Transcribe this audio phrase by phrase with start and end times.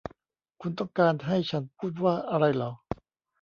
[0.61, 2.71] คุณต้องการให้ฉันพูดว่าอะไรหรอ